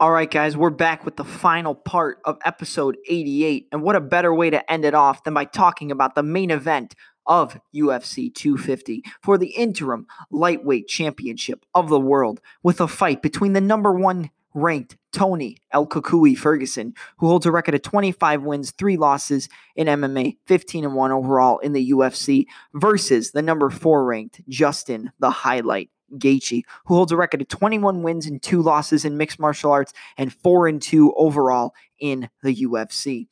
[0.00, 3.68] All right, guys, we're back with the final part of episode 88.
[3.70, 6.50] And what a better way to end it off than by talking about the main
[6.50, 13.22] event of UFC 250 for the interim lightweight championship of the world with a fight
[13.22, 18.42] between the number one ranked Tony El Cucuy Ferguson, who holds a record of 25
[18.42, 23.70] wins, three losses in MMA, 15 and 1 overall in the UFC, versus the number
[23.70, 28.62] four ranked Justin the Highlight Gaethje, who holds a record of 21 wins and two
[28.62, 33.26] losses in mixed martial arts and four and two overall in the UFC.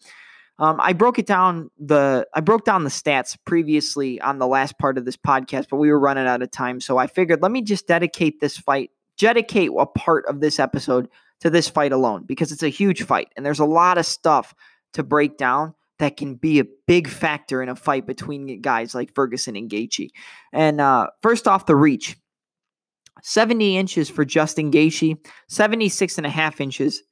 [0.58, 4.78] Um, I broke it down the I broke down the stats previously on the last
[4.78, 7.50] part of this podcast, but we were running out of time, so I figured let
[7.50, 11.08] me just dedicate this fight, dedicate a part of this episode
[11.40, 14.54] to this fight alone because it's a huge fight and there's a lot of stuff
[14.92, 19.14] to break down that can be a big factor in a fight between guys like
[19.14, 20.10] Ferguson and Gaethje.
[20.52, 22.16] And uh, first off, the reach.
[23.22, 25.16] 70 inches for Justin Gaethje,
[25.48, 27.02] 76 and a half inches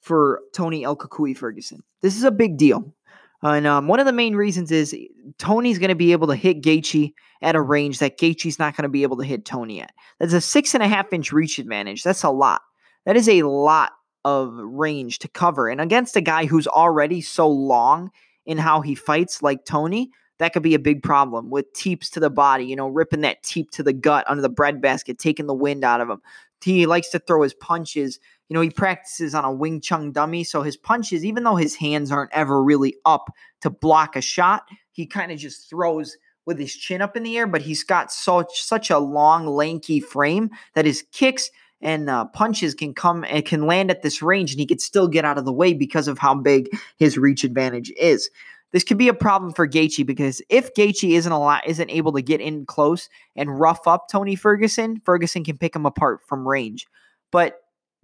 [0.00, 1.82] for Tony El Ferguson.
[2.02, 2.94] This is a big deal.
[3.42, 4.96] And um, one of the main reasons is
[5.38, 8.84] Tony's going to be able to hit Gaethje at a range that Gaethje's not going
[8.84, 9.92] to be able to hit Tony at.
[10.18, 12.02] That's a six and a half inch reach advantage.
[12.02, 12.62] That's a lot.
[13.04, 13.92] That is a lot
[14.24, 15.68] of range to cover.
[15.68, 18.10] And against a guy who's already so long
[18.46, 22.20] in how he fights, like Tony, that could be a big problem with teeps to
[22.20, 25.54] the body, you know, ripping that teep to the gut under the breadbasket, taking the
[25.54, 26.20] wind out of him.
[26.62, 28.18] He likes to throw his punches.
[28.48, 30.42] You know, he practices on a Wing Chun dummy.
[30.42, 34.64] So his punches, even though his hands aren't ever really up to block a shot,
[34.90, 37.46] he kind of just throws with his chin up in the air.
[37.46, 42.74] But he's got such such a long, lanky frame that his kicks and uh, punches
[42.74, 45.44] can come and can land at this range, and he could still get out of
[45.44, 48.30] the way because of how big his reach advantage is.
[48.72, 52.12] This could be a problem for Gaethje because if Gaethje isn't a lot, isn't able
[52.12, 56.46] to get in close and rough up Tony Ferguson, Ferguson can pick him apart from
[56.46, 56.86] range.
[57.30, 57.60] But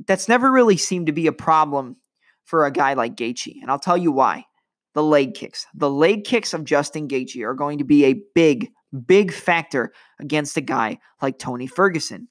[0.06, 1.96] that's never really seemed to be a problem
[2.44, 4.44] for a guy like Gaethje, and I'll tell you why.
[4.94, 8.70] The leg kicks, the leg kicks of Justin Gaethje are going to be a big,
[9.06, 12.28] big factor against a guy like Tony Ferguson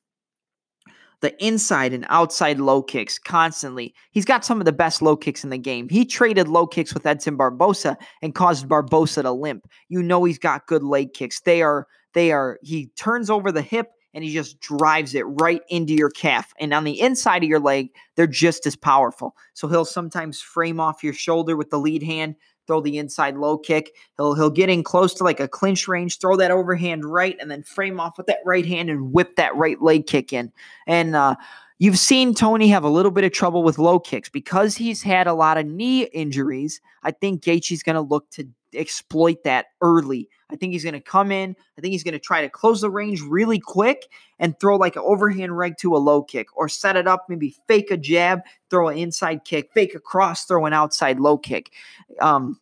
[1.22, 3.94] the inside and outside low kicks constantly.
[4.12, 5.88] He's got some of the best low kicks in the game.
[5.90, 9.68] He traded low kicks with Edson Barbosa and caused Barbosa to limp.
[9.88, 11.42] You know he's got good leg kicks.
[11.42, 15.62] They are they are he turns over the hip and he just drives it right
[15.70, 16.54] into your calf.
[16.60, 19.36] And on the inside of your leg, they're just as powerful.
[19.54, 22.36] So he'll sometimes frame off your shoulder with the lead hand,
[22.68, 23.96] throw the inside low kick.
[24.18, 27.50] He'll he'll get in close to like a clinch range, throw that overhand right, and
[27.50, 30.52] then frame off with that right hand and whip that right leg kick in.
[30.88, 31.36] And uh,
[31.80, 35.28] you've seen Tony have a little bit of trouble with low kicks because he's had
[35.28, 36.82] a lot of knee injuries.
[37.04, 40.30] I think Gaethje's going to look to exploit that early.
[40.52, 41.56] I think he's going to come in.
[41.78, 44.08] I think he's going to try to close the range really quick
[44.40, 47.56] and throw like an overhand reg to a low kick or set it up, maybe
[47.68, 51.72] fake a jab, throw an inside kick, fake a cross, throw an outside low kick.
[52.20, 52.60] Um,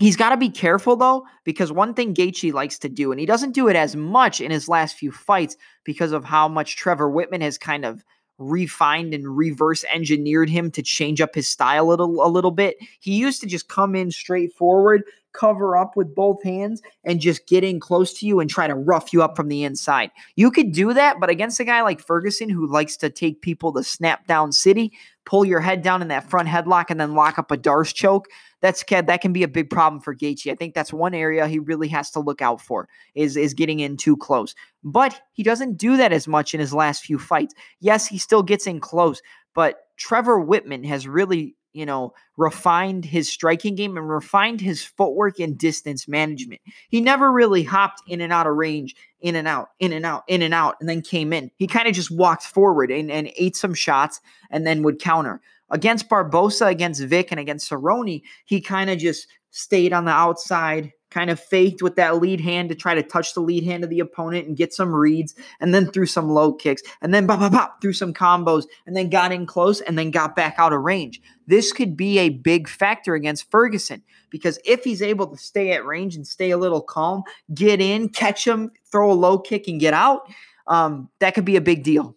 [0.00, 3.26] He's got to be careful though, because one thing Gaethje likes to do, and he
[3.26, 7.10] doesn't do it as much in his last few fights because of how much Trevor
[7.10, 8.02] Wittman has kind of
[8.38, 12.78] refined and reverse engineered him to change up his style a little, a little bit.
[13.00, 17.46] He used to just come in straight forward, cover up with both hands, and just
[17.46, 20.10] get in close to you and try to rough you up from the inside.
[20.36, 23.72] You could do that, but against a guy like Ferguson who likes to take people
[23.74, 24.92] to snap down city,
[25.24, 28.26] pull your head down in that front headlock, and then lock up a Darce choke
[28.60, 30.50] that's that can be a big problem for Gaethje.
[30.50, 33.80] I think that's one area he really has to look out for is is getting
[33.80, 34.54] in too close.
[34.84, 37.54] But he doesn't do that as much in his last few fights.
[37.80, 39.22] Yes, he still gets in close,
[39.54, 45.38] but Trevor Wittman has really you know, refined his striking game and refined his footwork
[45.38, 46.60] and distance management.
[46.88, 50.24] He never really hopped in and out of range, in and out, in and out,
[50.26, 51.50] in and out, and then came in.
[51.56, 54.20] He kind of just walked forward and, and ate some shots
[54.50, 55.40] and then would counter.
[55.70, 60.92] Against Barbosa, against Vick, and against Cerrone, he kind of just stayed on the outside,
[61.10, 63.90] kind of faked with that lead hand to try to touch the lead hand of
[63.90, 67.40] the opponent and get some reads, and then threw some low kicks, and then bop,
[67.40, 70.72] bop, bop, threw some combos, and then got in close and then got back out
[70.72, 71.20] of range.
[71.46, 75.84] This could be a big factor against Ferguson because if he's able to stay at
[75.84, 79.80] range and stay a little calm, get in, catch him, throw a low kick, and
[79.80, 80.28] get out,
[80.66, 82.16] um, that could be a big deal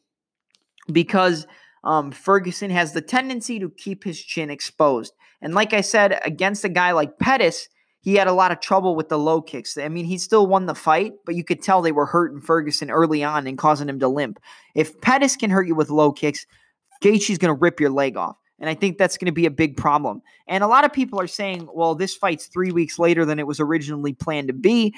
[0.91, 1.47] because–
[1.83, 5.13] um, Ferguson has the tendency to keep his chin exposed.
[5.41, 7.67] And like I said, against a guy like Pettis,
[8.03, 9.77] he had a lot of trouble with the low kicks.
[9.77, 12.91] I mean, he still won the fight, but you could tell they were hurting Ferguson
[12.91, 14.39] early on and causing him to limp.
[14.75, 16.45] If Pettis can hurt you with low kicks,
[17.01, 18.35] Gaethje's going to rip your leg off.
[18.59, 20.21] And I think that's going to be a big problem.
[20.47, 23.47] And a lot of people are saying, well, this fight's three weeks later than it
[23.47, 24.93] was originally planned to be.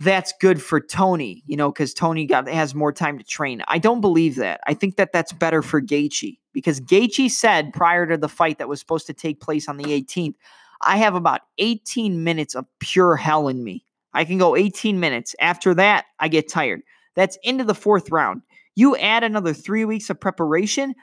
[0.00, 3.62] that's good for Tony, you know, because Tony got has more time to train.
[3.68, 4.60] I don't believe that.
[4.66, 8.68] I think that that's better for Gaethje because Gaethje said prior to the fight that
[8.68, 10.34] was supposed to take place on the 18th,
[10.80, 13.84] I have about 18 minutes of pure hell in me.
[14.12, 15.34] I can go 18 minutes.
[15.40, 16.82] After that, I get tired.
[17.14, 18.42] That's into the fourth round.
[18.74, 20.94] You add another three weeks of preparation,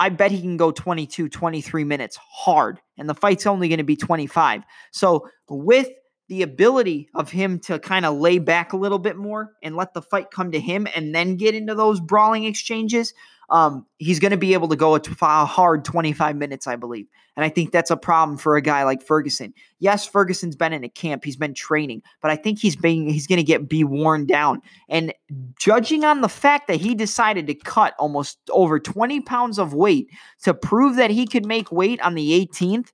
[0.00, 2.80] I bet he can go 22, 23 minutes hard.
[2.96, 4.62] And the fight's only going to be 25.
[4.92, 5.88] So, with
[6.28, 9.92] the ability of him to kind of lay back a little bit more and let
[9.92, 13.12] the fight come to him and then get into those brawling exchanges,
[13.50, 17.06] um, he's going to be able to go a hard 25 minutes, I believe.
[17.36, 19.52] And I think that's a problem for a guy like Ferguson.
[19.78, 23.26] Yes, Ferguson's been in a camp, he's been training, but I think he's being he's
[23.26, 24.62] going to get be worn down.
[24.88, 25.12] And
[25.58, 30.08] judging on the fact that he decided to cut almost over 20 pounds of weight
[30.42, 32.92] to prove that he could make weight on the 18th,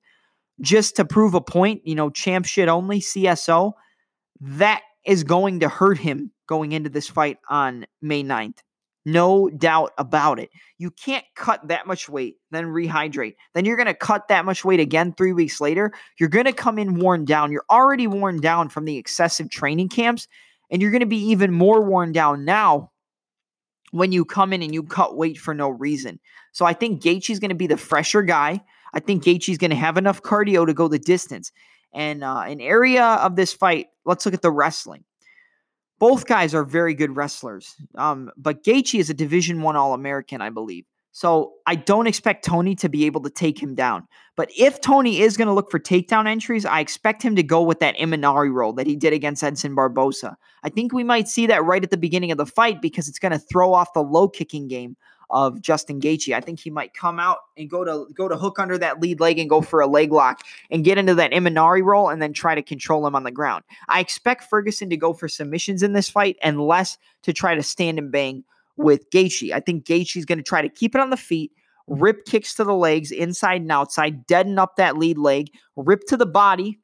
[0.61, 3.73] just to prove a point, you know, champ shit only, CSO,
[4.41, 8.58] that is going to hurt him going into this fight on May 9th.
[9.08, 10.50] No doubt about it.
[10.79, 13.37] You can't cut that much weight, then rehydrate.
[13.55, 15.93] Then you're going to cut that much weight again three weeks later.
[16.19, 17.53] You're going to come in worn down.
[17.53, 20.26] You're already worn down from the excessive training camps,
[20.73, 22.91] and you're going to be even more worn down now
[23.93, 26.19] when you come in and you cut weight for no reason.
[26.50, 28.61] So I think Gaethje's going to be the fresher guy.
[28.93, 31.53] I think Gaethje's going to have enough cardio to go the distance.
[31.94, 35.05] And uh, an area of this fight, let's look at the wrestling.
[35.98, 40.40] Both guys are very good wrestlers, um, but Gaethje is a Division One All American,
[40.43, 40.84] I believe.
[41.16, 44.06] So I don't expect Tony to be able to take him down.
[44.37, 47.62] But if Tony is going to look for takedown entries, I expect him to go
[47.62, 50.34] with that Imanari roll that he did against Edson Barbosa.
[50.62, 53.19] I think we might see that right at the beginning of the fight because it's
[53.19, 54.94] going to throw off the low kicking game
[55.31, 56.34] of Justin Gaethje.
[56.34, 59.20] I think he might come out and go to go to hook under that lead
[59.20, 62.32] leg and go for a leg lock and get into that Imanari roll and then
[62.32, 63.64] try to control him on the ground.
[63.88, 67.62] I expect Ferguson to go for submissions in this fight and less to try to
[67.62, 68.44] stand and bang
[68.76, 69.52] with Gaethje.
[69.52, 71.52] I think Gaethje's going to try to keep it on the feet,
[71.87, 76.17] rip kicks to the legs, inside and outside, deaden up that lead leg, rip to
[76.17, 76.79] the body,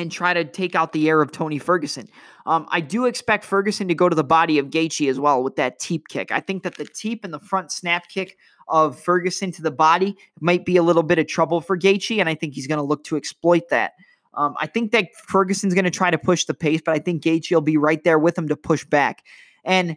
[0.00, 2.08] and try to take out the air of Tony Ferguson.
[2.46, 5.56] Um, I do expect Ferguson to go to the body of Gaethje as well with
[5.56, 6.32] that teep kick.
[6.32, 8.36] I think that the teep and the front snap kick
[8.68, 12.28] of Ferguson to the body might be a little bit of trouble for Gaethje, and
[12.28, 13.92] I think he's going to look to exploit that.
[14.34, 17.22] Um, I think that Ferguson's going to try to push the pace, but I think
[17.22, 19.24] Gaethje will be right there with him to push back.
[19.64, 19.96] And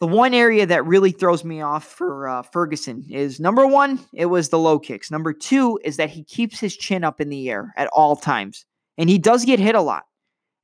[0.00, 4.26] the one area that really throws me off for uh, Ferguson is number one, it
[4.26, 5.10] was the low kicks.
[5.10, 8.66] Number two is that he keeps his chin up in the air at all times.
[8.98, 10.04] And he does get hit a lot.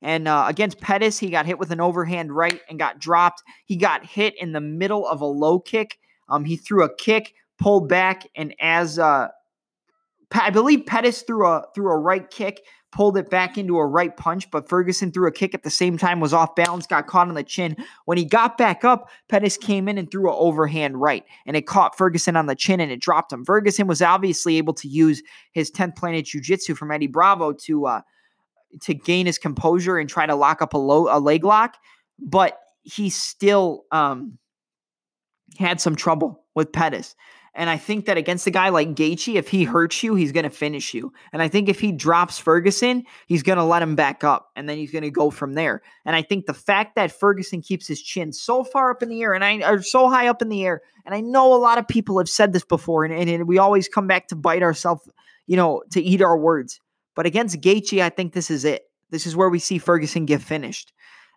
[0.01, 3.41] And uh, against Pettis, he got hit with an overhand right and got dropped.
[3.65, 5.97] He got hit in the middle of a low kick.
[6.27, 9.29] Um, he threw a kick, pulled back, and as uh,
[10.33, 14.15] I believe Pettis threw a threw a right kick, pulled it back into a right
[14.15, 17.27] punch, but Ferguson threw a kick at the same time, was off balance, got caught
[17.27, 17.75] on the chin.
[18.05, 21.65] When he got back up, Pettis came in and threw an overhand right, and it
[21.65, 23.45] caught Ferguson on the chin and it dropped him.
[23.45, 28.01] Ferguson was obviously able to use his 10th planet jiu-jitsu from Eddie Bravo to uh,
[28.81, 31.77] to gain his composure and try to lock up a low a leg lock,
[32.19, 34.37] but he still um,
[35.57, 37.15] had some trouble with Pettis.
[37.55, 40.43] And I think that against a guy like Gaethje, if he hurts you, he's going
[40.43, 41.13] to finish you.
[41.31, 44.67] And I think if he drops Ferguson, he's going to let him back up, and
[44.67, 45.83] then he's going to go from there.
[46.03, 49.21] And I think the fact that Ferguson keeps his chin so far up in the
[49.21, 51.77] air, and I are so high up in the air, and I know a lot
[51.77, 54.63] of people have said this before, and, and, and we always come back to bite
[54.63, 55.07] ourselves,
[55.45, 56.79] you know, to eat our words.
[57.15, 58.89] But against Gaethje, I think this is it.
[59.09, 60.91] This is where we see Ferguson get finished.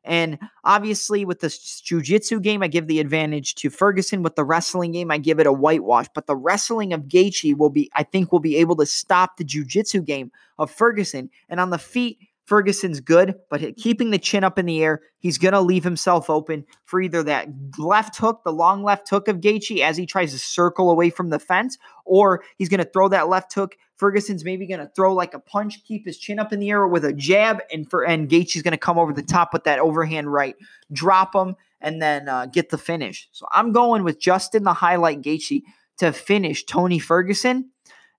[0.04, 1.48] And obviously, with the
[1.84, 4.22] jiu-jitsu game, I give the advantage to Ferguson.
[4.22, 6.06] With the wrestling game, I give it a whitewash.
[6.14, 9.44] But the wrestling of Gaethje will be, I think, will be able to stop the
[9.44, 11.28] jiu-jitsu game of Ferguson.
[11.48, 15.36] And on the feet, Ferguson's good, but keeping the chin up in the air, he's
[15.36, 19.40] going to leave himself open for either that left hook, the long left hook of
[19.40, 23.08] Gaethje as he tries to circle away from the fence, or he's going to throw
[23.08, 23.76] that left hook.
[23.96, 26.86] Ferguson's maybe going to throw like a punch, keep his chin up in the air
[26.86, 29.80] with a jab, and for and Gaethje's going to come over the top with that
[29.80, 30.54] overhand right,
[30.92, 33.28] drop him, and then uh, get the finish.
[33.32, 35.62] So I'm going with Justin the highlight Gaethje
[35.98, 37.70] to finish Tony Ferguson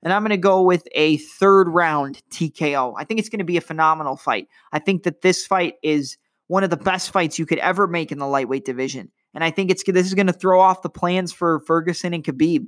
[0.03, 2.93] and I'm going to go with a third round TKO.
[2.97, 4.47] I think it's going to be a phenomenal fight.
[4.71, 8.11] I think that this fight is one of the best fights you could ever make
[8.11, 9.11] in the lightweight division.
[9.33, 12.23] And I think it's this is going to throw off the plans for Ferguson and
[12.23, 12.65] Khabib.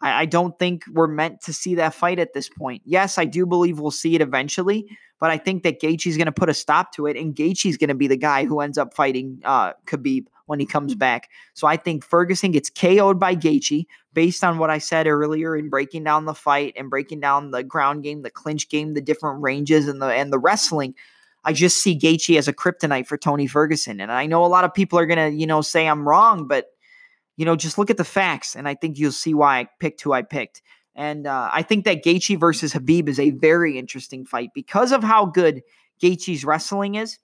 [0.00, 2.82] I, I don't think we're meant to see that fight at this point.
[2.84, 4.86] Yes, I do believe we'll see it eventually,
[5.18, 7.88] but I think that Gaethje's going to put a stop to it, and Gaethje's going
[7.88, 11.30] to be the guy who ends up fighting uh, Khabib when he comes back.
[11.54, 15.70] So I think Ferguson gets KO'd by Gaethje based on what I said earlier in
[15.70, 19.40] breaking down the fight and breaking down the ground game, the clinch game, the different
[19.40, 20.94] ranges, and the and the wrestling.
[21.42, 23.98] I just see Gaethje as a kryptonite for Tony Ferguson.
[23.98, 26.46] And I know a lot of people are going to, you know, say I'm wrong,
[26.46, 26.66] but,
[27.38, 28.54] you know, just look at the facts.
[28.54, 30.60] And I think you'll see why I picked who I picked.
[30.94, 35.02] And uh, I think that Gaethje versus Khabib is a very interesting fight because of
[35.02, 35.62] how good
[36.02, 37.18] Gaethje's wrestling is.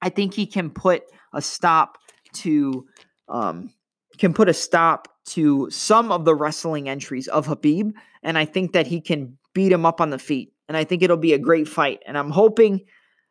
[0.00, 1.02] I think he can put
[1.32, 1.98] a stop
[2.34, 2.86] to
[3.28, 3.72] um,
[4.18, 7.92] can put a stop to some of the wrestling entries of Khabib,
[8.22, 10.52] and I think that he can beat him up on the feet.
[10.68, 12.00] And I think it'll be a great fight.
[12.06, 12.82] And I'm hoping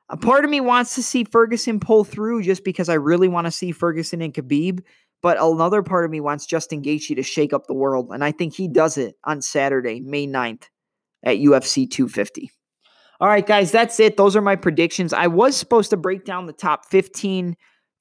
[0.09, 3.45] a part of me wants to see Ferguson pull through just because I really want
[3.45, 4.81] to see Ferguson and Khabib.
[5.21, 8.09] But another part of me wants Justin Gaethje to shake up the world.
[8.11, 10.63] And I think he does it on Saturday, May 9th
[11.23, 12.51] at UFC 250.
[13.19, 14.15] All right, guys, that's it.
[14.15, 15.11] Those are my predictions.
[15.11, 17.55] I was supposed to break down the top 15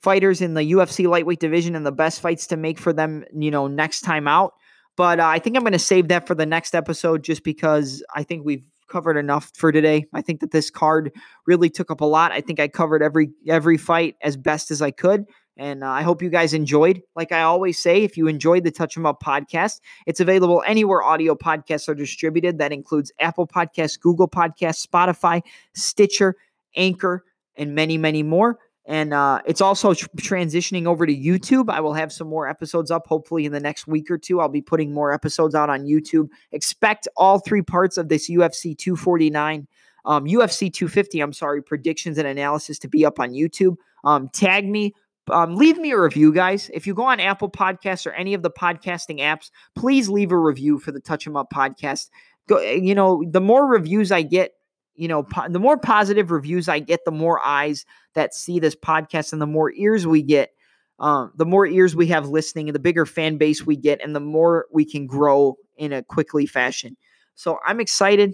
[0.06, 3.50] fighters in the UFC lightweight division and the best fights to make for them, you
[3.50, 4.54] know, next time out.
[4.96, 8.04] But uh, I think I'm going to save that for the next episode just because
[8.14, 10.06] I think we've covered enough for today.
[10.14, 11.10] I think that this card
[11.44, 12.30] really took up a lot.
[12.30, 15.25] I think I covered every every fight as best as I could.
[15.56, 17.02] And uh, I hope you guys enjoyed.
[17.16, 21.02] Like I always say, if you enjoyed the Touch 'em Up podcast, it's available anywhere
[21.02, 22.58] audio podcasts are distributed.
[22.58, 25.42] That includes Apple Podcasts, Google Podcasts, Spotify,
[25.75, 26.36] Stitcher,
[26.76, 27.25] Anchor,
[27.56, 28.60] and many, many more.
[28.86, 31.70] And uh, it's also tr- transitioning over to YouTube.
[31.70, 34.40] I will have some more episodes up hopefully in the next week or two.
[34.40, 36.28] I'll be putting more episodes out on YouTube.
[36.52, 39.66] Expect all three parts of this UFC 249,
[40.04, 43.76] um, UFC 250, I'm sorry, predictions and analysis to be up on YouTube.
[44.04, 44.94] Um, tag me.
[45.28, 46.70] Um, leave me a review, guys.
[46.72, 50.38] If you go on Apple Podcasts or any of the podcasting apps, please leave a
[50.38, 52.10] review for the Touch 'em Up podcast.
[52.48, 54.52] Go, you know, the more reviews I get,
[54.96, 57.84] you know, po- the more positive reviews I get, the more eyes
[58.14, 60.50] that see this podcast and the more ears we get,
[60.98, 64.14] um, the more ears we have listening and the bigger fan base we get and
[64.14, 66.96] the more we can grow in a quickly fashion.
[67.34, 68.32] So I'm excited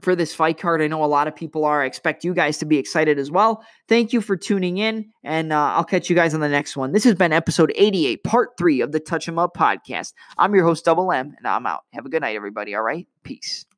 [0.00, 0.80] for this fight card.
[0.80, 1.82] I know a lot of people are.
[1.82, 3.64] I expect you guys to be excited as well.
[3.88, 6.92] Thank you for tuning in, and uh, I'll catch you guys on the next one.
[6.92, 10.12] This has been episode 88, part three of the Touch 'em Up podcast.
[10.36, 11.82] I'm your host, Double M, and I'm out.
[11.92, 12.74] Have a good night, everybody.
[12.74, 13.06] All right?
[13.24, 13.66] Peace.